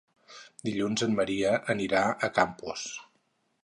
[0.69, 2.91] Dilluns en Maria anirà a Campos.